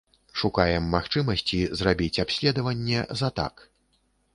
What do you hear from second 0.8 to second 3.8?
магчымасці зрабіць абследаванне за так.